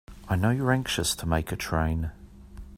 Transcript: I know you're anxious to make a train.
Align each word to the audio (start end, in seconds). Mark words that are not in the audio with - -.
I 0.27 0.35
know 0.35 0.49
you're 0.49 0.71
anxious 0.71 1.13
to 1.13 1.27
make 1.27 1.51
a 1.51 1.55
train. 1.55 2.09